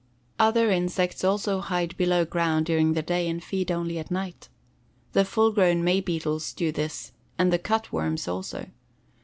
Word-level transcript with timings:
Other 0.39 0.71
insects 0.71 1.23
also 1.23 1.59
hide 1.59 1.95
below 1.95 2.25
ground 2.25 2.65
during 2.65 2.93
the 2.93 3.03
day 3.03 3.27
and 3.29 3.43
feed 3.43 3.69
only 3.69 3.99
at 3.99 4.09
night. 4.09 4.49
The 5.13 5.23
full 5.23 5.51
grown 5.51 5.83
May 5.83 6.01
beetles 6.01 6.53
do 6.53 6.71
this, 6.71 7.11
and 7.37 7.53
the 7.53 7.59
cut 7.59 7.91
worms 7.93 8.27
also. 8.27 8.65